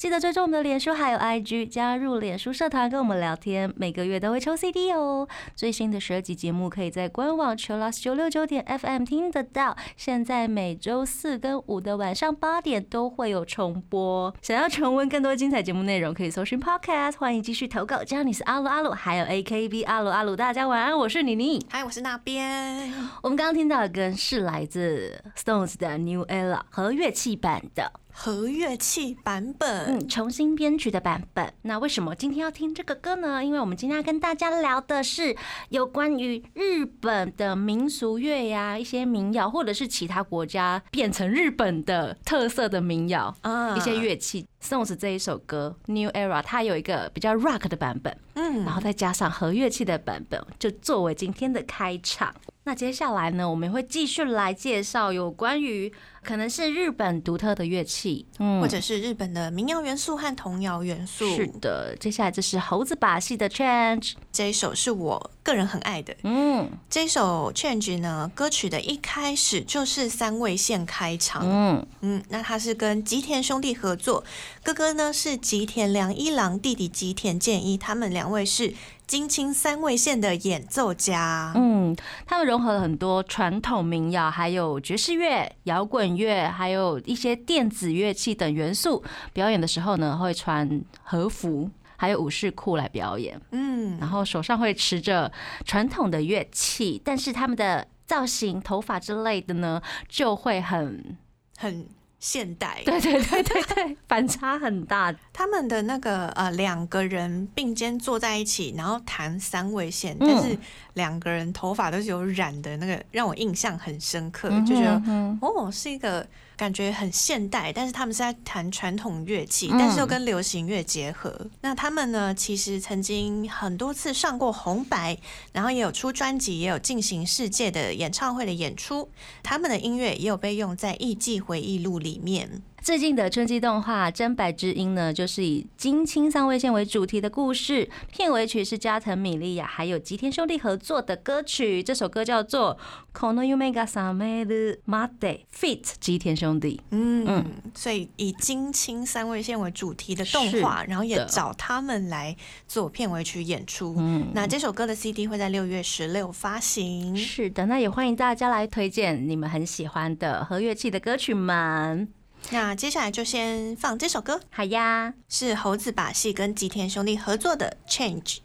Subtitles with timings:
[0.00, 5.28] 记得追踪我们的脸书还有 IG，加入脸书社团跟我们聊天，每个月都会抽 CD 哦。
[5.54, 9.76] 最新的十二集节目可以在官网 Chill Lost 九六九点 FM 听得到。
[9.98, 14.34] 现在每周四跟五的晚上八点都会有重播。
[14.40, 17.18] 想要重温更多精彩节目内容，可以搜寻 Podcast。
[17.18, 21.62] 欢迎继续投稿，只要你是阿鲁阿鲁，还有 AKB 阿鲁阿鲁，大家晚安，我是妮妮。
[21.68, 22.90] 嗨，我是那边。
[23.22, 27.92] 我们刚刚听到的歌是来自 Stones 的 New Era 和乐器版的，
[28.22, 31.50] 和乐器版本，嗯，重新编曲的版本。
[31.62, 33.42] 那为什么今天要听这个歌呢？
[33.42, 35.34] 因为我们今天要跟大家聊的是
[35.70, 44.46] 有关于日本的民俗乐呀，一些民谣，或者是其他国家变成日本的特色的民谣啊一些乐器。
[44.62, 52.34] Stones 这一首歌 New Era 它有一个比较 rock 的版本，嗯然后再加上和乐器的版本，就作为今天的开场。
[52.64, 55.90] 那接下来呢，我们会继续来介绍有关于
[56.22, 61.26] 可能是日本独特的乐器，嗯或者是日本的民谣元素和童谣元素。
[61.34, 61.96] 是的。
[61.98, 66.14] 接下来这是猴子把戏的 Change，这一首是我个人很爱的。
[66.22, 71.42] 嗯这一首 Change 呢，歌曲的一开始就是三位线开场。
[71.44, 74.22] 嗯，嗯，那它是跟吉田兄弟合作，
[74.62, 78.74] 哥哥呢是吉田良一郎，弟弟吉田健一，他们两位是
[79.06, 81.52] 金青三位线的演奏家。
[81.56, 89.02] 嗯，他们融合了很多传统民谣，还有爵士乐、摇滚乐，还有一些电子乐器等元素。
[89.32, 93.40] 表演的时候呢，会穿和服，还有武士裤来表演。
[93.50, 95.32] 嗯，然后手上会持着
[95.64, 101.16] 传统的乐器，但是他们的造型、头发之类的呢，就会很，
[101.56, 101.86] 很
[102.20, 102.82] 现代。
[102.84, 105.12] 对对对对对， 反差很大。
[105.32, 110.56] 他们的那个呃两个人并肩坐在一起，然后弹三位线，嗯但是
[110.94, 116.24] 两个人头发都是有染的，那个让我印象很深刻，嗯就觉得哼哦是一个
[116.60, 121.34] 感觉很现代，但是他们是在弹传统乐器，嗯但是又跟流行乐结合。
[121.62, 125.16] 那他们呢，其实曾经很多次上过红白，
[125.54, 129.08] 然后也有出专辑，也有进行世界的演唱会的演出。
[129.42, 132.60] 他们的音乐也有被用在《艺伎回忆录》里面。
[132.82, 142.78] 最近的春季动画《真白之音》呢，就是以金青三位线为主题的故事，片尾曲是加藤米莉亚还有吉田兄弟合作的歌曲，这首歌叫做
[143.18, 145.10] 《Kono Yume ga Sameru Mate》
[145.54, 146.80] ，feat 吉田兄弟。
[146.90, 152.34] 嗯嗯，所以以金青三位线为主题的动画，然后也找他们来
[152.66, 153.94] 做片尾曲演出。
[153.98, 157.14] 嗯，那这首歌的 CD 会在六月十六发行。
[157.14, 162.08] 是的，那也欢迎大家来推荐你们很喜欢的和乐器的歌曲们。
[162.52, 168.38] 那接下来就先放这首歌，好呀，是猴子把戏跟吉田兄弟合作的《Change》。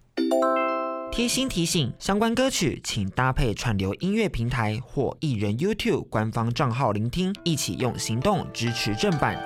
[1.12, 9.42] 贴心提醒：相关歌曲请搭配串流音乐平台或艺人 YouTube 官方账号聆听，一起用行动支持正版。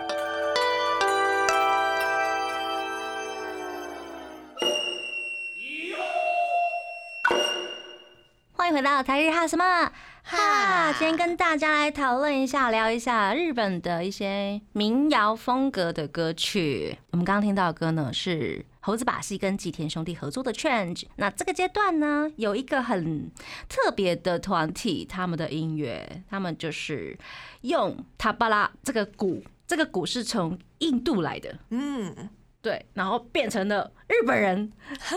[8.51, 9.91] 欢迎回到台日哈什么
[10.29, 10.93] 哈？
[10.93, 16.95] 今天跟大家来讨论一下，聊一下日本的一些民谣风格的歌曲。
[17.09, 20.99] 我们刚刚听到的歌呢是猴子把戏跟吉田兄弟合作的《Change》。
[21.15, 23.31] 那这个阶段呢，有一个很
[23.67, 27.17] 特别的团体，他们的音乐，他们就是
[27.61, 32.29] 用塔巴拉这个鼓，这个鼓是从印度来的，嗯，
[32.61, 34.71] 对，然后变成了日本人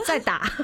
[0.06, 0.50] 在打。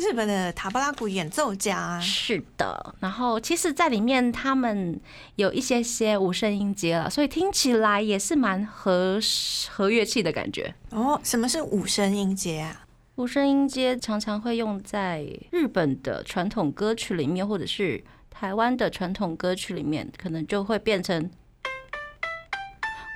[0.00, 2.00] 日本的塔巴拉鼓演奏家。
[2.00, 4.98] 是的，然后其实，在里面他们
[5.36, 9.20] 有一些些无声音阶了，所以听起来也是蛮和
[9.68, 10.74] 和乐器的感觉。
[10.90, 12.86] 哦，什么是五声音阶啊？
[13.16, 21.30] 五声音阶常常会用在日本的传统歌曲里面，或者是台湾的传统歌曲里面，可能就会变成。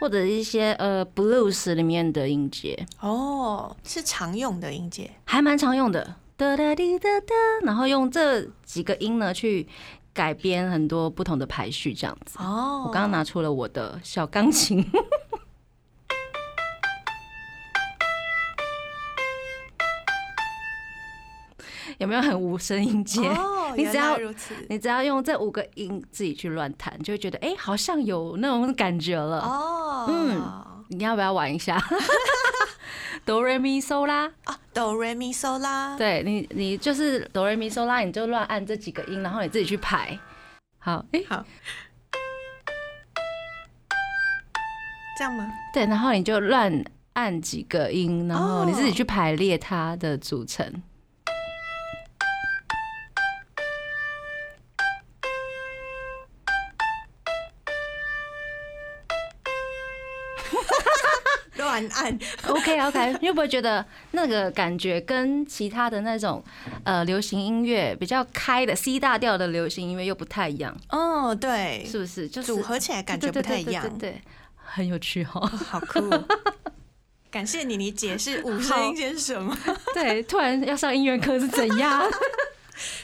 [0.00, 5.11] 或者一些呃 blues 里面的音节，哦，是常用的音节。
[5.25, 7.32] 还蛮常用的，哒哒滴哒哒，
[7.62, 9.69] 然后用这几个音呢去
[10.12, 12.36] 改编很多不同的排序，这样子。
[12.40, 14.84] 哦，我刚刚拿出了我的小钢琴，
[21.98, 23.20] 有没有很无声音阶？
[23.28, 24.19] 哦，原 你只要。
[24.69, 29.40] 你只要用这五个音自己去乱弹，就会觉得哎、好像有那种感觉了。
[29.40, 30.42] 哦，嗯
[30.88, 31.81] 你要不要玩一下？
[33.25, 35.97] 哆瑞咪嗦啦，啊，哆瑞咪嗦啦。
[35.97, 40.19] 对你，你就是哆瑞咪嗦啦，你就乱按这几个音，然后你自己去排。
[40.79, 41.43] 好，哎、好，
[45.17, 45.50] 这样吗？
[45.73, 46.85] 对，然后你就乱
[47.15, 50.82] 按几个音，然后你自己去排列它的组成。
[61.75, 66.43] 乱按，OK OK， 你会不会觉得那个感觉跟其他的那种
[66.85, 70.76] 呃流行音乐比较开的 C 大调的流行音乐又不太一样？
[70.91, 72.29] 哦，对，是不是？
[72.29, 74.21] 就是组合起来感觉不太一样对
[74.56, 75.41] 很有趣哦。
[75.47, 76.09] 好酷。
[77.31, 79.56] 感谢你，你解释五声音阶是什么。
[79.93, 82.09] 对，突然要上音乐课是怎样？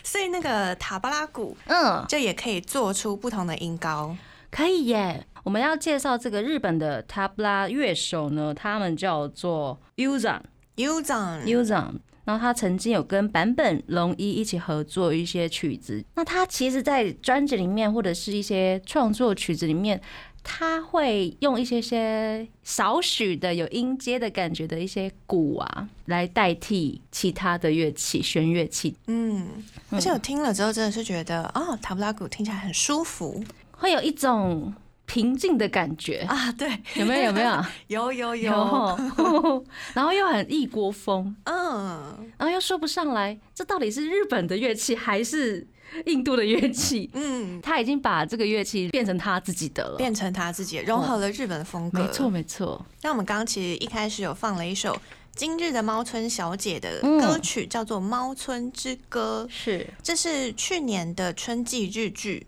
[0.04, 4.16] 所以那个塔巴拉鼓，嗯，就也可以做出不同的音高。
[4.50, 5.26] 可以耶。
[5.44, 10.40] 我们要介绍这个日本的塔布拉乐手呢，他们叫做 Uzan
[10.76, 11.94] Uzan，Uzan。
[12.22, 16.04] 然后他曾经有跟坂本龙一一起合作一些曲子。
[16.14, 20.00] 那他其实，在专辑里面或者是一些创作曲子里面，
[20.44, 29.48] 他会用一些些少许的有音阶的感觉的一些鼓啊，来代替其他的乐器弦乐器，嗯，
[29.90, 33.42] 而且我听了之后真的是觉得，哦，塔布拉鼓听起来很舒服
[33.72, 34.72] 会有一种
[35.12, 36.18] 平静的感觉。
[36.28, 36.52] 啊。
[36.52, 37.24] 对，有没有？
[37.26, 37.64] 有没有？
[37.88, 39.64] 有 有有，有，
[39.94, 45.66] 然后又很异国风，嗯然后又说不上来，这到底是日本的乐器还是
[46.06, 47.10] 印度的乐器？
[47.14, 49.96] 嗯，他已经把这个乐器变成他自己的了。
[49.96, 51.98] 变成他自己融合了日本的风格。
[52.00, 52.30] 没错，。
[52.30, 52.86] 没错。
[53.02, 54.96] 那我们刚刚其实一开始有放了一首
[55.34, 59.46] 今日的猫村小姐的嗯歌曲，叫做《猫村之歌》。
[59.52, 62.46] 是这是去年的春季日剧，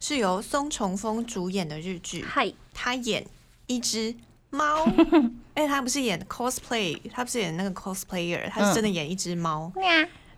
[0.00, 2.22] 是由松重丰主演的日剧。
[2.22, 3.26] 嗨，他演
[3.66, 4.14] 一只
[4.50, 4.84] 猫，
[5.54, 9.72] 而且他不是演 cosplay，他不是演那个 cosplayer，他是真的演一只猫。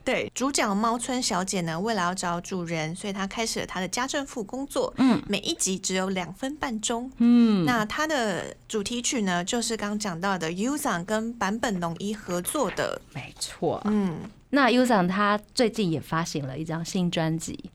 [0.05, 4.95] 对，主角猫村小姐呢，为了要找主人，所以她开始了她的家政妇工作。
[4.97, 7.13] 嗯每一集只有两分半钟。
[7.19, 12.99] 嗯，那它的主题曲呢，就是刚讲到的 Uzan 跟坂本龙一合作的。
[13.13, 13.83] 没错。
[13.85, 17.71] 嗯，那 U 长他最近也发行了一张新专辑，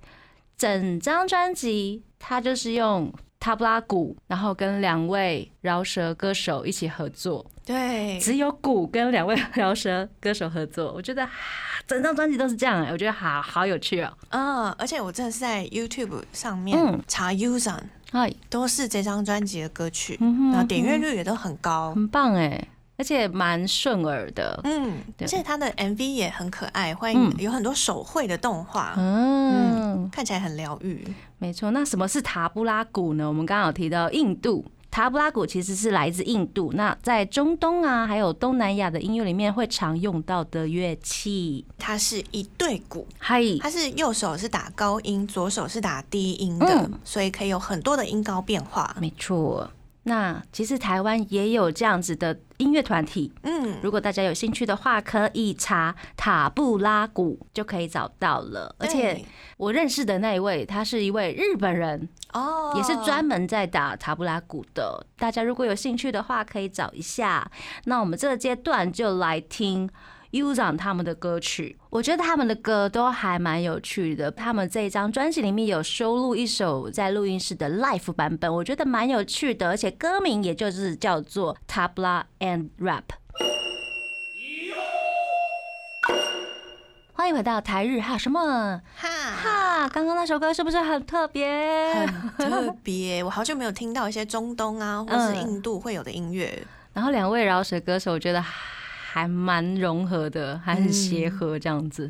[0.63, 11.29] 整张专辑他就是用塔布拉鼓，然后跟两位饶舌歌手一起合作，对，只有鼓跟两位饶舌歌手合作，我觉得啊
[11.85, 16.97] 整张专辑都是这样、欸，我觉得好好有趣哦、嗯，而且我真的是在 YouTube 上面嗯。
[17.09, 17.33] 查
[18.13, 21.93] 哎，都是这张专辑的歌曲，嗯哼然后点阅率也都很高。
[21.93, 22.65] 很棒哎、
[22.95, 31.03] 而且蛮顺耳的，嗯，而且它的 MV 也很可爱，欢迎嗯有很多手绘的动画，嗯，看起来很疗愈。
[31.39, 31.71] 没错。
[31.71, 33.27] 那什么是塔布拉鼓呢？
[33.27, 34.65] 我们刚刚有提到印度。
[34.91, 41.65] 塔布拉鼓其实是来自印度，那在中东啊，还有东南亚的音乐里面会常用到的乐器。
[41.79, 48.95] 它是一对鼓，嗨，它是右手是打高音，左手是打低音的，嗯所以可以有很多的音高变化。
[49.01, 49.67] 没错。
[50.05, 58.75] 那其实台湾也有这样子的音乐团体，嗯，如果大家有兴趣的话，可以查塔布拉鼓就可以找到了。
[58.77, 59.23] 而且
[59.55, 65.05] 我认识的那一位，他是一位日本人，哦，也是专门在打塔布拉鼓的。
[65.17, 67.49] 大家如果有兴趣的话，可以找一下。
[67.85, 69.89] 那我们这个阶段就来听
[70.33, 74.31] U 长他们的歌曲，我觉得他们的歌都还蛮有趣的。
[74.31, 83.03] 他们这一张专辑里面有收录一首在录音室的 Live 版本，我觉得蛮有趣的，而且歌名也就是叫做 Tabla and Rap。
[87.13, 89.89] 欢迎回到台日哈什么哈，哈？
[89.89, 91.93] 刚刚那首歌是不是很特别？
[92.37, 93.21] 很特别。
[93.23, 96.65] 我好久没有听到一些中东啊，或是嗯印度会有的音乐。
[96.91, 98.43] 然后两位饶舌歌手，我觉得
[99.13, 102.09] 还蛮融合的，还很协和这样子。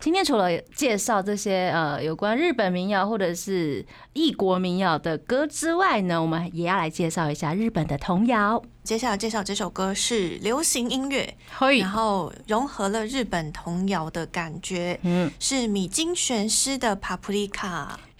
[0.00, 8.62] 今天除了介绍这些呃有关日本民谣或者是异国民谣的歌之外呢，我们也要来介绍一下日本的童谣。
[8.88, 11.36] 接下来介绍这首歌是流行音乐，
[11.78, 17.50] 然后融合了日本童谣的感觉，嗯，是米津玄师的《Paprika》。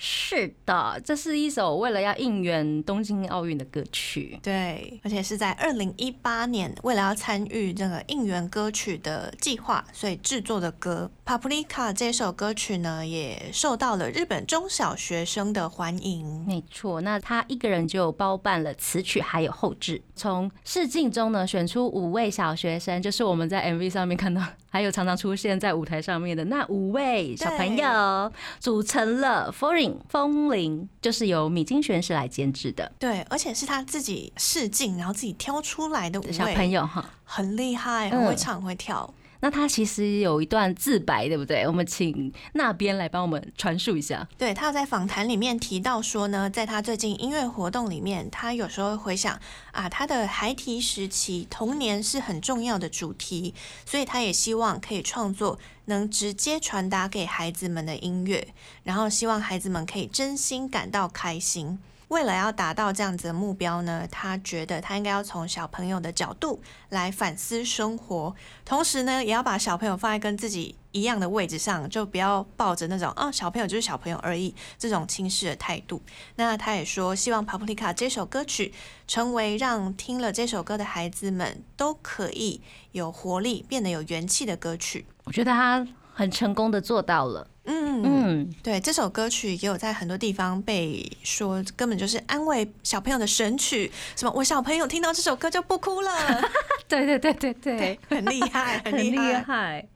[0.00, 4.38] 是的，这是一首为了要应援东京奥运的歌曲。
[4.40, 16.44] 对，而且是在二零一八年，为了要参与这个应援歌曲的计划，所以制作的歌《Paprika》这首歌曲呢，也受到了日本中小学生的欢迎。
[16.46, 37.05] 没错，那他一个人就包办了词曲还有后制，从试镜中呢选出五位小学生，就是我们在 MV 上面看到，还有常常出现在舞台上面的那五位小朋友，组成了 Foreign 风铃，就是由米津玄师来监制的对，而且是他自己试镜，然后自己挑出来的五位小朋，友哈。
[37.25, 39.12] 很厉害，嗯很会唱，很会跳。
[39.40, 41.64] 那他其实有一段自白，对不对？
[41.66, 44.26] 我们请那边来帮我们传述一下。
[44.37, 49.38] 对他在访谈里面提到说呢，在他最近音乐活动里面，他有时候会回想
[49.71, 53.54] 啊，他的孩提时期童年是很重要的主题，
[53.87, 58.49] 所以他也希望可以创作能直接传达给孩子们的音乐，
[58.83, 61.78] 然后希望孩子们可以真心感到开心。
[62.09, 68.35] 为了要达到这样子的目标呢，他觉得他应该要从小朋友的角度来反思生活，
[68.65, 76.03] 同时呢，也要把小朋友放在跟自己一样的位置上，就不要抱着那种哦，小朋友就是小朋友而已这种轻视的态度。
[76.37, 78.73] 那他也说，希望《Paprika》这首歌曲
[79.07, 82.62] 成为让听了这首歌的孩子们都可以
[82.93, 85.05] 有活力、变得有元气的歌曲。
[85.25, 85.87] 我觉得他
[86.18, 87.46] 很成功的做到了。
[87.62, 96.10] 嗯嗯，嗯，对，这首歌曲也有在很多地方被说根本就是安慰小朋友的神曲，什么我小朋友听到这首歌就不哭了，
[96.88, 99.87] 对对对对对对，很厉害， 很厉害。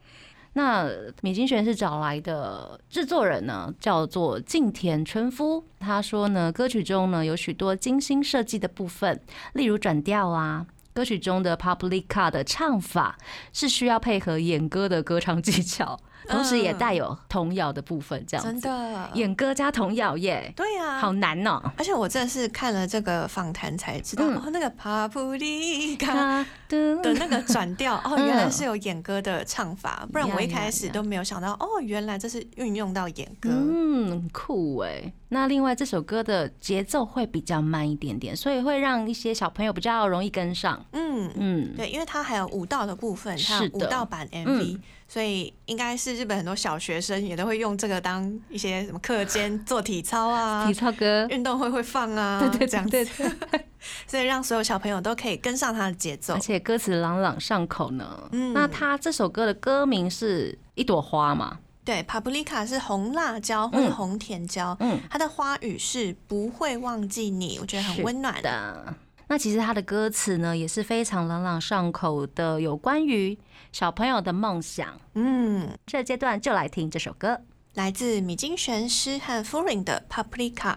[0.53, 0.89] 那
[1.23, 5.65] 米津玄是找来的制作人呢，叫做近田春夫。
[5.81, 9.21] 他说呢，歌曲中呢有许多精心设计的部分，
[9.55, 10.67] 例如转调啊。
[10.95, 13.17] 歌曲中的 Publica 的唱法
[13.51, 15.99] 是需要配合演歌的歌唱技巧，
[16.29, 18.69] 同时也带有童谣的部分，这样真子。
[18.69, 24.37] 的，演歌加童谣耶，对呀、好难哦、而且我真的是看了这个访谈才知道，嗯。
[24.37, 33.51] 哦，那个帕布利卡的的那个转调， 哦，嗯原来是有演歌的唱法，不然我一开始都没有想到，哦，原来这是运用到演歌。
[33.53, 35.13] 嗯，酷哎。
[35.29, 40.85] 那另外这首歌的节奏会比较慢一点点，所以会让一些小朋友比较容易跟上。
[40.93, 43.79] 嗯嗯，对，因为它还有舞蹈的部分，是的。
[43.79, 44.81] 舞蹈版 MV，、嗯
[45.13, 53.67] 所以应该是日本很多小学生也都会用这个当一些什么课间 做体操啊体、操歌，运动会会放啊，对对这样对子，对，
[54.09, 56.41] 所以让所有小朋友都可以跟上它的节奏而。
[56.41, 58.27] 且歌词朗朗上口呢。
[58.33, 61.59] 嗯那他这首歌的歌名是一朵花嘛？
[61.85, 68.95] 对，paprika 是红辣椒或者嗯红甜椒，嗯，它的花语是不会忘记你，我觉得很温暖的。
[69.29, 73.37] 那其实他的歌词呢也是非常朗朗上口的，有关于
[73.73, 75.01] 小朋友的梦想。
[75.15, 77.41] 嗯，这个阶段就来听这首歌。
[77.73, 80.77] 来自米津玄师和 Furin 的 paprika。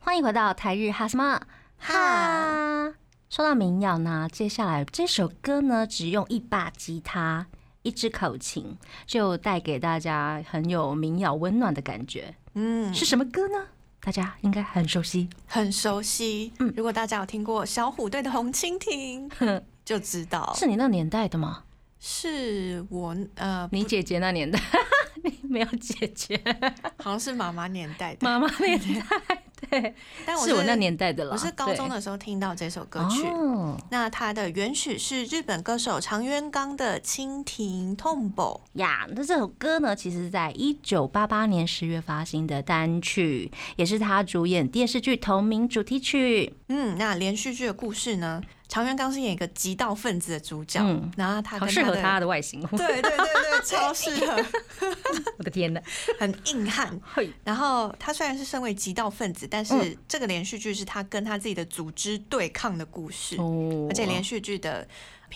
[0.00, 1.42] 欢迎回到台日哈什么
[1.76, 2.94] 哈。
[3.28, 7.46] 说到民谣呢，接下来这首歌呢，只用一把吉他、
[7.82, 12.34] 一支口琴，就带给大家很有民谣温暖的感觉。
[12.54, 13.66] 嗯，是什么歌呢？
[14.06, 15.28] 大家应该很熟悉。
[15.46, 16.52] 很熟悉。
[16.60, 19.28] 嗯如果大家有听过小虎队的《红蜻蜓》，
[19.84, 21.64] 就知道是你那年代的吗？
[21.98, 24.60] 是我呃，你姐姐那年代？
[25.24, 26.40] 你没有姐姐，
[26.98, 29.94] 好像是妈妈年代的，妈妈年代，对，
[30.26, 31.32] 但我是我那年代的了。
[31.32, 33.26] 我是高中的时候听到这首歌曲。
[33.26, 38.34] 哦那它的原曲是日本歌手长渊刚的《蜻蜓 Tombo》。
[38.74, 46.52] 呀，那这首歌呢，其实在一九八八年十月发行的单曲，也是他主演电视剧同名主题曲。
[46.68, 54.44] 嗯，那连续剧的故事呢，长渊刚是演一个极道分子的主角，嗯然后他好适合他的外形，对对对对，超适合，
[55.38, 55.80] 我的天呐！
[56.18, 56.98] 很硬汉。
[57.44, 64.86] 然后他虽然是身为极道分子，但是嗯这个连续剧是他跟他自己的组织对抗的故事，哦而且连续剧的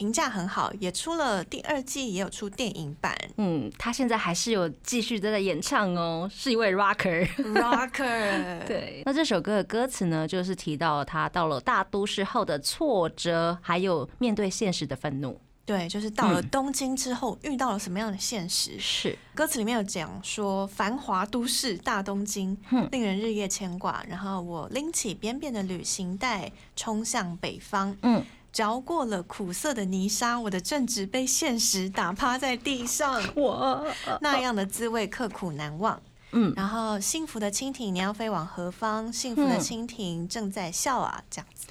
[0.00, 3.14] 评价很好，也出了第二季，也有出电影版。
[3.36, 7.26] 嗯，他现在还是有继续在在演唱哦，是一位 rocker。
[7.36, 15.38] Rocker，， 对，那这首歌的歌词呢，就是提到他到了大都市后的挫折，还有面对现实的愤怒。
[15.66, 18.80] 对，就是到了嗯东京之后遇到了什么样的现实？
[18.80, 24.02] 是，歌词里面有讲说，繁华都市大东京嗯令人日夜牵挂。
[24.08, 27.94] 然后我拎起扁扁的旅行袋，冲向北方。
[28.02, 33.86] 嗯，嚼过了苦涩的泥沙，我的正直被现实打趴在地上， 我，
[34.20, 36.00] 那样的滋味刻苦难忘。
[36.32, 39.12] 嗯，然后幸福的蜻蜓，你要飞往何方？
[39.12, 41.66] 幸福的嗯蜻蜓正在笑啊，这样子。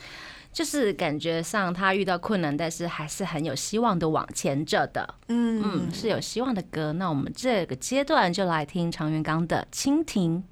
[0.52, 5.16] 就是感觉上他遇到困难，但是还是很有希望的往前着的。
[5.28, 6.92] 嗯嗯，是有希望的歌。
[6.94, 10.44] 那我们这个阶段就来听常元刚的《蜻蜓》。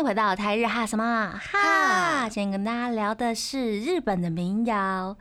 [0.00, 2.26] 迎回到台日哈什么哈？
[2.30, 5.14] 今天跟大家聊的是日本的民谣。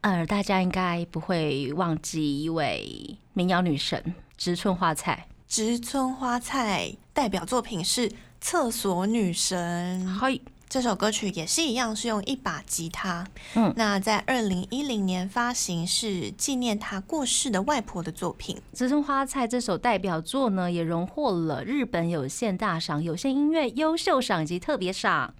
[0.00, 5.28] 呃，大家应该不会忘记一位民谣女神植村花菜。
[5.46, 8.08] 植村花菜代表作品是
[8.40, 10.04] 《厕所女神》。
[10.08, 10.36] 嗨，
[10.68, 13.26] 这首歌曲也是一样，是用一把吉他。
[13.54, 18.60] 嗯那在二零一零年发行，是纪念他过世的外婆的作品。
[18.74, 25.32] 植村花菜这首代表作呢，也荣获了日本有线大赏有线音乐优秀赏以及特别赏。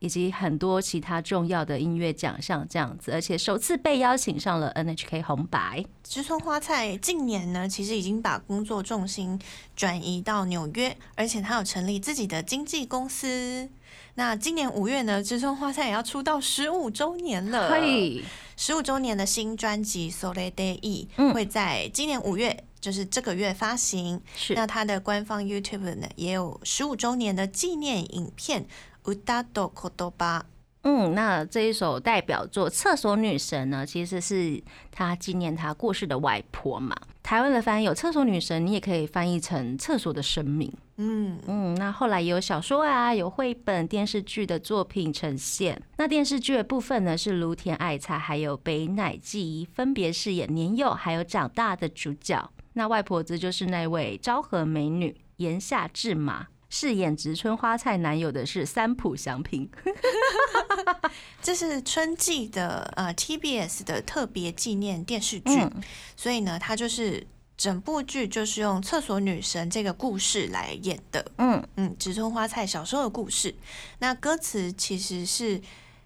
[0.00, 5.84] 以及很多其他重要的音乐奖项这样子，而且首次被邀请上了 NHK 红白。
[6.02, 9.40] 植村花菜近年呢，其实已经把工作重心
[9.76, 13.68] 转移到纽约，而且他有成立自己的经纪公司。
[14.14, 17.70] 那今年五月呢，植村花菜也要出道十五周年了。
[17.70, 18.22] 嘿，
[18.56, 24.20] 十五周年的新专辑《Sole Day E 嗯》会在今年五月，就是这个月发行。
[24.36, 28.62] 是那它的官方 YouTube 呢，也有十五周年的纪念影片
[29.04, 30.40] 《Uda do Kodoba》。
[30.82, 36.96] 嗯，那这一首代表作《厕所女神》呢，其实是她纪念她过世的外婆嘛。
[37.22, 40.72] 台湾的翻译有“厕所女神”，你也可以翻译成“厕所的生命”。
[40.96, 45.80] 嗯，嗯，那后来也有小说啊，有绘本、电视剧的作品呈现。
[45.98, 52.50] 那电视剧的部分呢，是芦田爱菜还有北乃纪一分别饰演年幼还有长大的主角。
[52.72, 59.68] 那外婆子就是那位昭和美女岩下智马，饰演植村花菜男友的是三浦祥平。
[61.42, 65.82] 这是春季的呃 TBS 的特别纪念电视剧，嗯
[66.16, 71.32] 所以呢，它就是整部剧就是用厕所女神这个故事来演的。
[71.38, 73.54] 嗯，嗯，植村花菜小时候的故事。
[73.98, 75.60] 那歌词其实是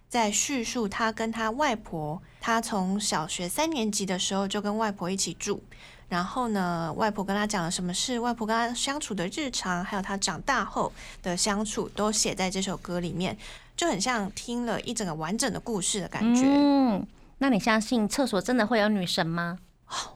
[0.08, 5.62] 在叙述他跟他外婆，他从小学三年级的时候就跟外婆一起住。
[6.14, 10.92] 然后呢，外婆跟他讲了什么事，外婆跟他相处的日常，还有他长大后
[11.24, 13.36] 的相处，都写在这首歌里面，
[13.76, 16.44] 就很像听了一整个完整的故事的感觉。
[16.46, 17.04] 嗯，
[17.38, 19.58] 那你相信厕所真的会有女神吗？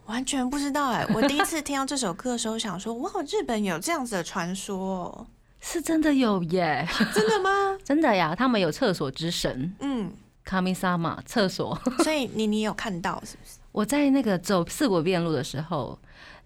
[0.06, 5.26] 完全不知道哎、我第一次听到这首歌的时候，想说哇，日本有这样子的传说哦，
[5.60, 7.76] 是真的有耶， 真的吗？
[7.84, 10.12] 真的呀，他们有厕所之神嗯，
[10.44, 11.76] 卡米萨玛厕所。
[12.04, 13.57] 所以你你有看到是不是？
[13.78, 15.96] 我在那个走四国遍路的时候，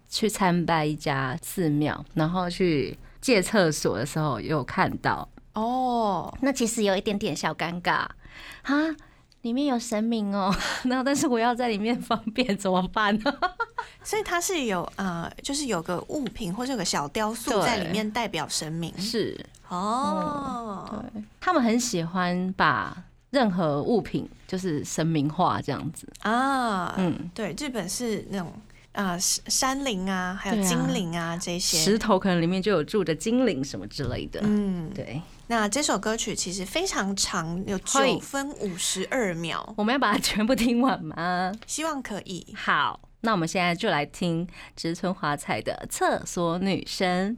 [0.07, 8.05] 去参拜一家寺庙，然后去借厕所的时候有看到，哦，那其实有一点点小尴尬
[8.61, 8.95] 哈，
[9.41, 13.33] 里面有神明哦，然后但是我要在里面 方便怎么办呢？
[14.05, 20.87] 所以它是有呃，就是有个物品或者有个小雕塑在里面代表神明是，哦。
[20.87, 22.95] 对，他们很喜欢把
[23.33, 28.53] 任何物品就是神明化这样子，啊，嗯，对，日本是那种
[28.91, 31.97] 啊山山灵啊，还有精灵啊这些石。
[31.97, 41.51] 头可能里面就有住着精灵什么之类的，嗯，对，那这首歌曲其实非常长，有嘿九分五十二秒，我们要把它全部听完吗？
[41.65, 42.53] 希望可以。
[42.55, 47.35] 好，那我们现在就来听植村华彩的《厕所女生》。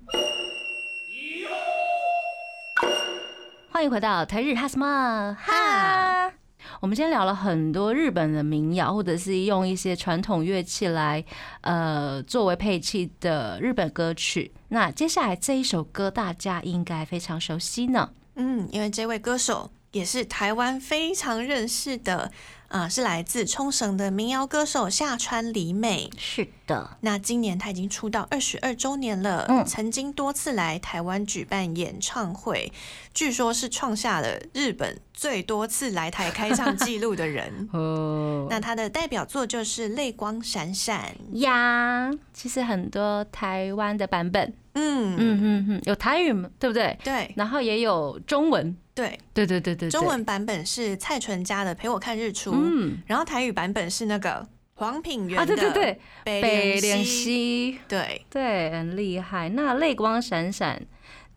[3.75, 6.31] 欢迎回到台日哈什么哈。
[6.79, 11.21] 我们今天聊了很多日本的民谣，或者是用一些传统乐器来
[11.59, 14.53] 呃作为配器的日本歌曲。
[14.69, 18.09] 那接下来这一首歌大家应该非常熟悉呢。
[18.35, 22.31] 嗯，因为这位歌手也是台湾非常认识的，
[22.67, 26.09] 呃，是来自冲绳的民谣歌手下川里美。
[26.17, 32.71] 是的，那今年他已经出道二十二周年了，嗯曾经多次来台湾举办演唱会，
[33.13, 37.69] 据说是创下了日本最多次来台开唱记录的人。
[37.73, 41.15] 哦，那他的代表作就是《泪光闪闪》。
[41.39, 46.97] 呀，其实很多台湾的版本，嗯嗯嗯嗯，有台语嘛对不对？
[47.03, 59.49] 对然后也有中文，对对对对，对中，文版本是蔡淳佳的《陪我看日出》，嗯然后台语版本是那个黄品源啊，对对对，北北莲莲西，对，对，很厉害。
[59.49, 60.81] 那泪光闪闪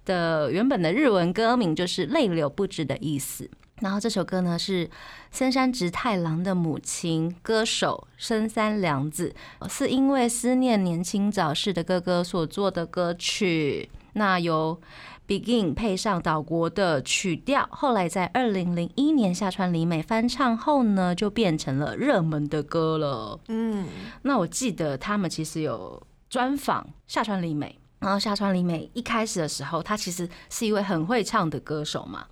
[0.05, 3.49] 的原本的日文歌名就是泪流不止的意思。
[3.81, 4.91] 然后这首歌呢是
[5.31, 9.33] 森山直太郎的母亲歌手深山良子，
[9.69, 13.89] 是因为思念年轻早逝的哥哥所做的歌曲。
[14.15, 14.81] 那由
[15.29, 23.39] Begin 配上岛国的曲调，后来在二零零一年下川里美翻唱后呢，就变成了热门的歌了。
[23.49, 23.87] 嗯，
[24.23, 32.27] 那我记得他们其实有专访下川里美，然后下川里美一开始的时候，她其实是一位很会唱的歌手嘛，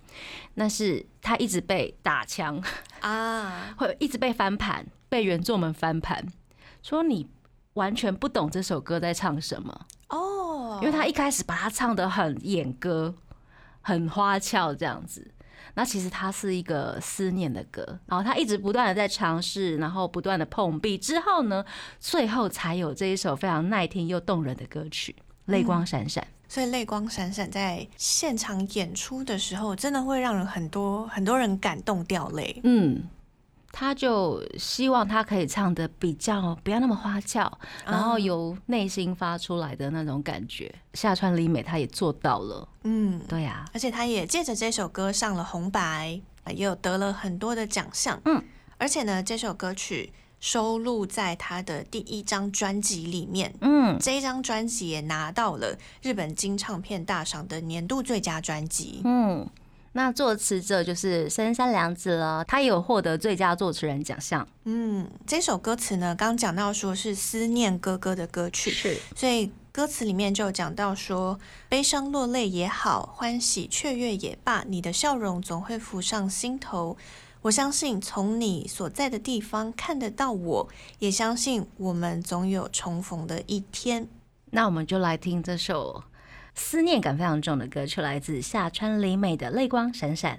[0.55, 2.59] 但是她一直被打枪，
[3.01, 6.25] 啊， 会一直被翻盘，被原作们翻盘，
[6.81, 7.27] 说你
[7.75, 13.13] 完全不懂这首歌在唱什么，哦，因为他一开始把他唱的很演歌，
[13.81, 15.31] 很花俏这样子。
[15.73, 21.63] 那其实它是一个思念的歌，然后他一直不断的在尝试，然后不断的碰壁，之后呢，
[21.99, 25.15] 最后才有这一首非常耐听又动人的歌曲
[25.51, 26.23] 《泪光闪闪》。
[26.51, 32.59] 所以泪光闪闪在现场演出的时候，真的会让人很多很多人感动掉泪。
[32.63, 33.03] 嗯，
[33.79, 37.47] 他就希望他可以唱的比较不要那么花俏，
[37.85, 40.73] 然后嗯由内心发出来的那种感觉。
[40.95, 48.19] 下川里美她也做到了，嗯，对呀、而且他也借着这首歌上了红白，也有得了很多的奖项。
[48.25, 48.43] 嗯，
[48.79, 53.53] 而且呢，这首歌曲收录在他的第一张专辑里面。
[53.61, 59.01] 嗯，这一张专辑也拿到了日本金唱片大赏的年度最佳专辑。
[59.05, 59.47] 嗯，
[59.97, 64.47] 那作词者就是深山良子了，他也有获得最佳作词人奖项。
[64.65, 76.95] 嗯，这首歌词呢，刚讲到说是思念哥哥的歌曲，是，所以歌词里面就有讲到说，悲伤落泪也好，欢喜雀跃也罢，你的笑容总会浮上心头。
[77.41, 84.07] 我相信从你所在的地方看得到我，也相信我们总有重逢的一天。
[84.51, 86.03] 那我们就来听这首
[86.57, 90.37] 思念感非常重的歌曲，来自下川里美的《泪光闪闪》。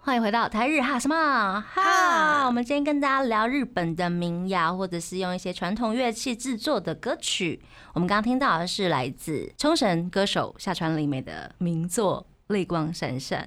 [0.00, 1.82] 欢迎回到台日哈什么哈？
[1.82, 7.60] 哈我们今天跟大家聊日本的民谣，或者是用一些传统乐器制作的歌曲。
[7.92, 13.42] 我们刚刚听到的是来自冲绳歌手下川里美的名作《泪光闪闪》。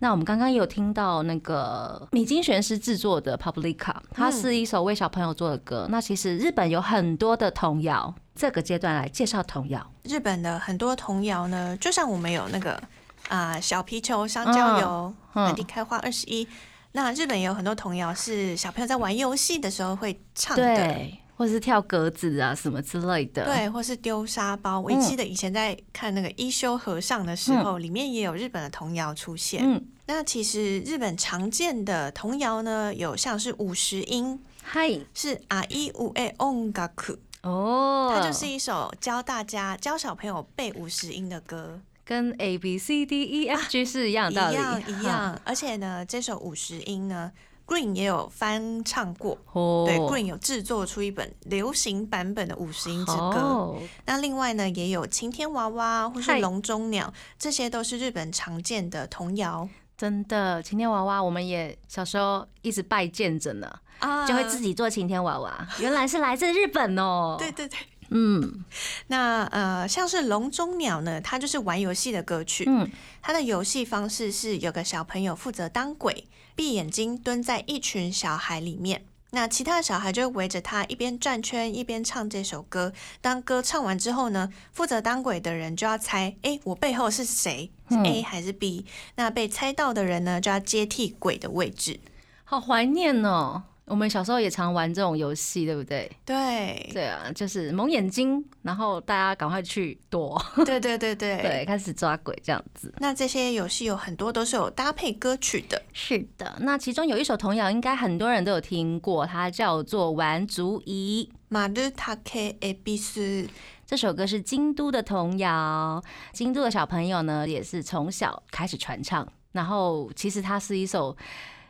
[0.00, 3.74] 那我们刚刚也有听到那个米津玄师制作的《Publica》，
[4.12, 5.86] 它是一首为小朋友做的歌。
[5.90, 9.90] 那其实日本有很多的童谣，这个阶段来介绍童谣。
[10.04, 12.80] 日本的很多童谣呢，就像我们有那个
[13.28, 16.46] 啊、小皮球、香蕉油、嗯满地开花二十一。
[16.92, 24.80] 那日本也有很多童谣是小朋友在玩游戏的时候会唱的，对，或者是跳格子啊什么之类的。，对，或是丢沙包。
[24.80, 29.62] 我嗯记得以前在看那个一休和尚的时候，里面也有日本的童谣出现。
[29.64, 41.80] 嗯，那其实日本常见的童谣呢，有像是五十音，嗨，是啊一五诶音楽，哦，它就是一首教大家教小朋友背五十音的歌。
[42.04, 45.40] 跟 A B C D E F G 是一样道理，样一样。
[45.44, 47.30] 而且呢，这首五十音呢
[47.68, 49.38] ，Green 也有翻唱过。
[49.52, 53.38] 哦，对，Green 有制作出一本流行版本的五十音之歌。
[53.38, 67.36] 哦那另外呢，也有晴天娃娃或是嗨笼中鸟，这些都是日本常见的童谣真的，晴天娃娃，我们也小时候一直拜见着呢，啊就会自己做晴天娃娃，原来是来自日本哦。
[67.40, 67.78] 对，对对。
[68.10, 68.64] 嗯
[69.08, 72.64] 那呃，像是笼中鸟呢，它就是玩游戏的歌曲。
[72.66, 76.26] 嗯，它的游戏方式是有个小朋友负责当鬼，
[76.58, 79.04] 闭眼睛蹲在一群小孩里面。
[79.30, 82.92] 那其他的小孩就会围着他一边转圈一边唱这首歌。
[83.20, 87.70] 当歌唱完之后呢，负责当鬼的人就要猜，哎，我背后是谁？
[87.88, 92.00] 是嗯 A 还是 B？、那被猜到的人呢，就要接替鬼的位置。
[92.42, 93.62] 好怀念哦。
[93.88, 96.10] 我们小时候也常玩这种游戏，对不对？
[96.24, 102.92] 对，对啊，就是蒙眼睛，然后大家赶快去躲，对对对对 对，开始抓鬼这样子。
[102.98, 105.80] 那这些游戏有很多都是有搭配歌曲的。
[105.92, 111.28] 是的，那其中有一首童谣，应该很多人都有听过，它叫做《玩足仪》。
[111.48, 113.48] 马日塔 K A B 斯，
[113.86, 119.26] 这首歌是京都的童谣，京都的小朋友呢也是从小开始传唱。
[119.52, 121.16] 然后其实它是一首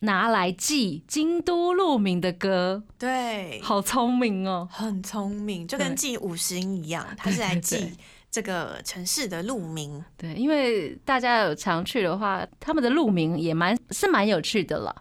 [0.01, 4.69] 拿来记京都路名的歌，对，好聪明哦。
[4.71, 7.93] 很聪明，就跟记五十音一样，它是来记
[8.31, 10.05] 这个城市的路名。
[10.17, 14.95] 对，因为大家有常去的话，他们的路名也蛮是蛮有趣的啦，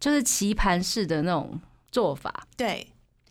[0.00, 1.60] 就是棋盘式的那种
[1.92, 2.86] 做法，对，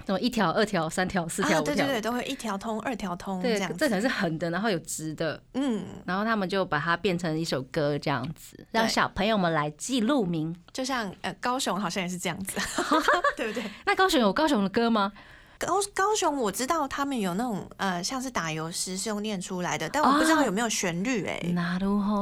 [0.08, 1.76] 那么一条、二条、三条、四条、啊，五条。
[1.76, 3.78] 对对对，都会一条通、二条通这对，样子。
[3.78, 10.56] 这可能是横的，然后有直的，嗯，然后他们就把它变成一首歌这样子，让小朋友们来记路名。
[10.74, 12.58] 就像呃高雄好像也是这样子，
[13.38, 13.70] 对不对？
[13.86, 15.12] 那高雄有高雄的歌吗？
[15.60, 21.40] 高高雄我知道他们有那种呃像是打油诗是用念出来的，但我不知道有没有旋律哎、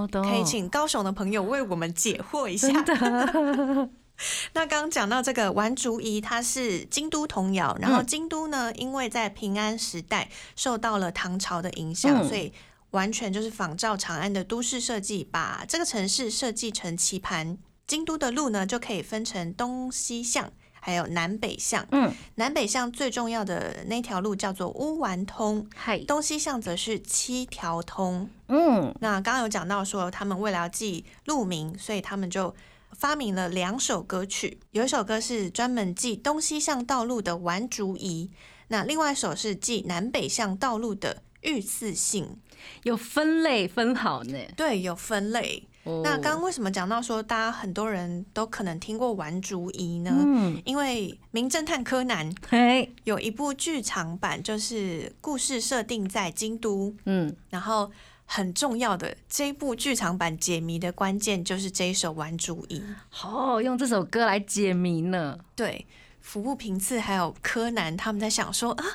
[0.09, 2.69] 可以请高雄的朋友为我们解惑一下。
[4.53, 12.53] 那刚刚讲到这个玩竹仪，它是京都童谣，然后嗯京都呢，因为在平安时代受到了唐朝的影响，嗯所以
[12.91, 17.57] 完全就是仿照长安的都市设计，把这个城市设计成棋盘。
[17.87, 21.85] 京都的路呢，就可以分成东西向，还有南北向。
[21.91, 25.67] 嗯，南北向最重要的那条路叫做乌丸通，
[26.07, 28.27] 东西向则是七条通。
[28.47, 32.55] 嗯，那刚刚有讲到说，他们为了要记路名，所以他们就
[32.97, 34.59] 发明了两首歌曲。
[34.71, 38.31] 有一首歌是专门记东西向道路的玩竹仪，
[38.69, 42.37] 那另外一首是记南北向道路的御赐信。
[42.83, 44.37] 有分类分好呢。
[44.55, 45.67] 对，有分类。
[45.83, 50.11] 哦那刚刚为什么讲到说，大家很多人都可能听过玩竹仪呢？
[50.17, 57.91] 嗯，因为《名侦探柯南》嘿，有一部剧场版，就是故事设定在京都，嗯，然后
[58.25, 62.83] 很重要的这一部剧场版解谜的关键就是这一首《玩主意》。
[63.27, 65.37] 哦，用这首歌来解谜呢。
[65.55, 65.85] 对，
[66.21, 68.85] 服部平次还有柯南他们在想说啊，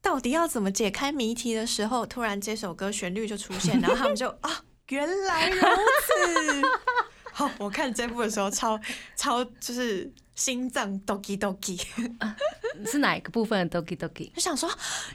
[0.00, 6.62] 到底要怎么解开谜题的时候，突然这首歌旋律就出现，然后他们就啊，原来如此。
[7.32, 8.78] 好，我看这部的时候超
[9.16, 11.80] 超就是心脏 doki doki，
[12.90, 14.32] 是哪一个部分的 Doki Doki？
[14.32, 14.68] 就想说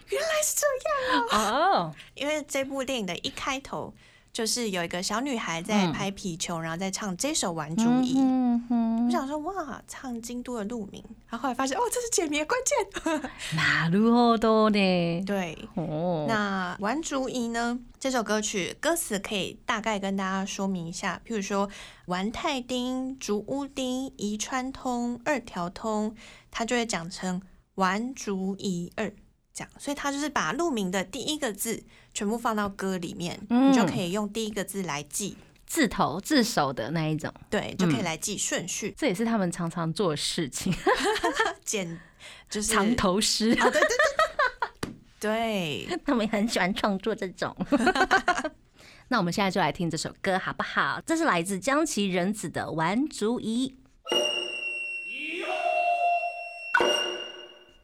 [0.10, 3.94] 原来是这样啊，哦，因为这部电影的一开头。
[4.37, 13.31] 就是有一个小女孩在嗯拍皮球，然后在唱这首《玩主一》嗯哼我想说哇，唱京都的鹿鸣，然后后来发现哦，这是解谜的关键。
[13.55, 15.23] なるほどね。
[15.27, 17.79] 对，哦，那《玩竹一》呢？
[18.01, 21.69] 这首歌曲歌词可以大概跟大家说明一下，譬如说“
[22.07, 26.15] 玩太丁”“竹屋丁”“宜川通”“二条通”，
[26.51, 27.43] 它就会讲成“
[27.75, 29.13] 玩竹一二”
[29.58, 40.72] 这样，所以他就是把路名的第一个字全部放到歌里面，嗯你就可以用第一个字来记，字头字首的那一种，对，就可以嗯来记顺序，这也是他们常常做的事情。
[41.66, 42.00] 简
[42.50, 43.88] 就是藏头诗，啊，对对对
[45.20, 47.56] 对对， 他们很喜欢创作这种。
[49.10, 51.02] 那我们现在就来听这首歌好不好？
[51.06, 53.70] 这是来自江崎仁子的《玩竹一》。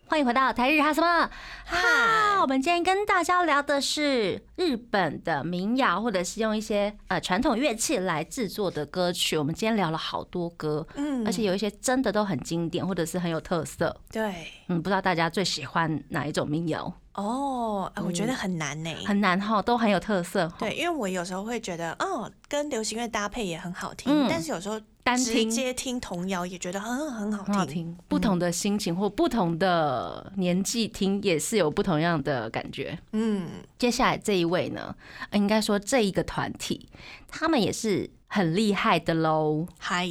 [0.06, 1.30] 欢迎回到台日哈什么
[1.66, 2.42] 哈？
[2.42, 9.38] 我们今天跟大家聊的是日本的民谣，或者是用一些呃传统乐器来制作的歌曲。
[9.38, 13.96] 我们今天聊了好多歌，嗯而且有一些真的都很经典，或者是很有特色。
[14.12, 14.34] 对。
[14.68, 16.94] 嗯，不知道大家最喜欢哪一种民谣？
[17.16, 20.56] 哦，啊我觉得很难呢、很难哈，都很有特色哈。
[20.60, 27.54] 对，因为我有时候会觉得，哦，跟流行乐搭配也很好听，嗯但是有时候直单听接听童谣也觉得很很好听。
[27.54, 32.98] 好听，不同的心情或不同的年纪听也是有不同样的感觉。
[33.12, 33.48] 嗯，
[33.78, 34.96] 接下来这一位呢，
[35.30, 36.90] 呃应该说这一个团体，
[37.28, 40.08] 他们也是很厉害的喽，嗨。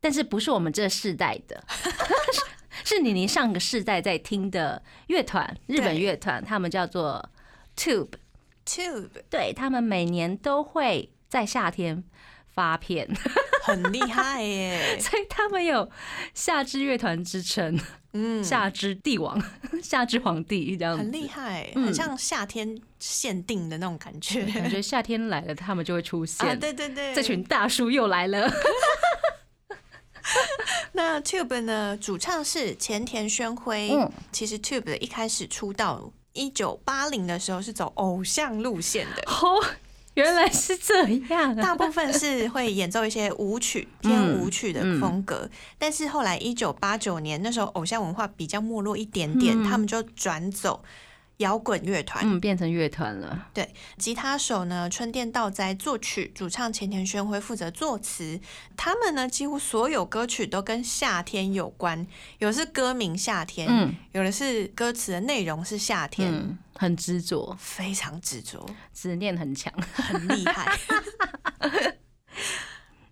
[0.00, 1.60] 但是不是我们这世代的，
[2.88, 7.28] 是你你上个世代在听的乐团，日本乐团，他们叫做
[7.76, 12.02] Tube，，Tube 对他们每年都会在夏天
[12.46, 13.06] 发片，
[13.62, 15.90] 很厉害耶， 所以他们有
[16.32, 17.78] 夏之乐团之称。
[18.14, 19.38] 嗯，夏之帝王、
[19.84, 24.46] 夏之皇帝这样子，很厉害，嗯很像夏天限定的那种感觉。
[24.46, 26.48] 感觉夏天来了，他们就会出现。
[26.48, 28.50] 啊，对对对，这群大叔又来了。
[30.92, 33.90] 那 Tube 呢，主唱是前田宣辉。
[33.92, 39.22] 嗯其实 Tube 一开始出道，一九八零的时候是走偶像路线的。
[39.26, 39.64] 哦，
[40.14, 41.62] 原来是这样啊！
[41.62, 45.48] 大部分是会演奏一些舞曲，偏舞曲的风格。
[45.78, 50.82] 但是后来一九八九年那时候，偶像文化比较没落一点点，嗯他们就转走
[51.38, 52.24] 摇滚乐团。
[52.24, 53.48] 嗯，变成乐团了。
[53.52, 58.38] 对，吉他手呢春电道哉作曲，主唱前田宣辉负责作词。
[58.76, 62.06] 他们呢几乎所有歌曲都跟夏天有关，
[62.38, 69.72] 有的是歌名夏天，嗯有的是歌词的内容是夏天，嗯，很执着，非常执着，执念很强。
[69.92, 70.76] 很厉害。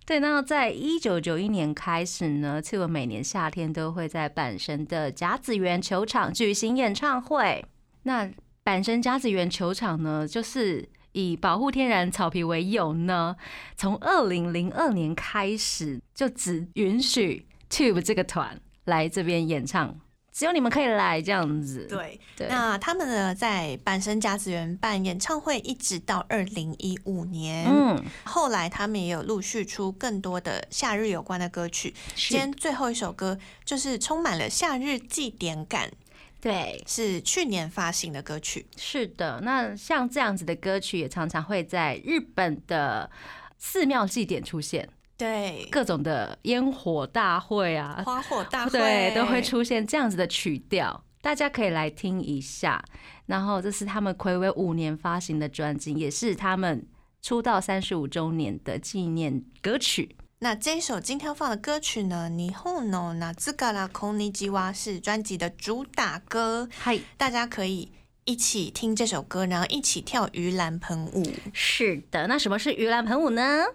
[0.05, 7.65] 对，那在一九九一年开始呢，Tube 每年夏天都会在阪神的甲子园球场举行演唱会。
[8.07, 8.31] 那
[8.63, 13.35] 阪神甲子园球场呢，就是以保护天然草皮为由呢，
[13.75, 19.99] 从二零零二年开始就只允许 Tube 这个团来这边演唱，
[20.31, 21.85] 只有你们可以来这样子。
[21.89, 27.65] 对，对，那他们呢在阪神甲子园办演唱会，一直到二零一五年。
[27.67, 31.93] 嗯，后来他们也有陆续出更多的夏日有关的歌曲。
[32.15, 35.91] 今，天最后一首歌就是充满了夏日祭典感，
[36.39, 38.67] 对，是去年发行的歌曲。
[38.75, 39.39] 是的。
[39.41, 43.09] 那像这样子的歌曲，也常常会在日本的
[43.57, 49.41] 寺庙祭典出现，对，各种的烟火大会啊，花火大会对，都会。
[49.41, 52.83] 出现这样子的曲调，大家可以来听一下。
[53.25, 56.85] 然后这是他们暌违五年发行的专辑，也是他们
[57.21, 60.15] 出道三十五周年的纪念歌曲。
[60.40, 67.92] 那这一首今天要放的歌曲呢，《霓虹の夏からこんにちは》是专辑的主打歌，嗨，大家可以
[68.24, 71.24] 一起听这首歌，然后一起跳盂兰盆舞。
[71.52, 72.26] 是的。
[72.26, 73.66] 那什么是盂兰盆舞呢？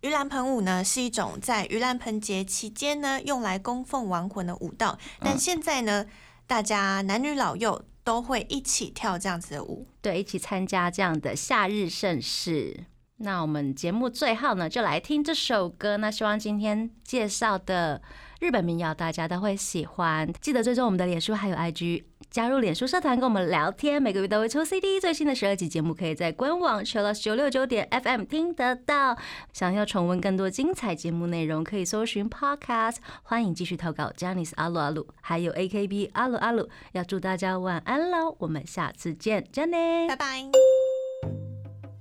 [0.00, 6.06] 盂兰盆舞呢是一种在盂兰盆节期间呢用来供奉亡魂的舞蹈，但现在呢，
[6.46, 9.86] 大家男女老幼都会一起跳这样子的舞。
[10.00, 12.84] 对，一起参加这样的夏日盛事。
[13.21, 15.97] 那我们节目最后呢，就来听这首歌。
[15.97, 18.01] 那希望今天介绍的
[18.39, 29.17] 日本民谣大家都会喜欢，记得追踪我们的脸书还有 IG，加入脸书社团跟我们聊天，每个月都会抽 CD，最新的十二集节目可以在官网 c h i l l o s 九六九点 FM 听得到。
[29.51, 32.97] 想要重温更多精彩节目内容，可以搜寻 Podcast。
[33.23, 36.69] 欢迎继续投稿 j a n i c e 阿鲁阿鲁，还有 AKB 阿鲁阿鲁。
[36.93, 40.98] 要祝大家晚安喽，我们下次见 j a n i c e 拜拜。